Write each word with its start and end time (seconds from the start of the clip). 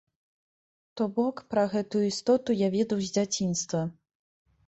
То 1.01 1.05
бок, 1.17 1.35
пра 1.53 1.65
гэтую 1.73 2.01
істоту 2.07 2.57
я 2.61 2.69
ведаў 2.79 2.99
з 3.09 3.13
дзяцінства. 3.19 3.81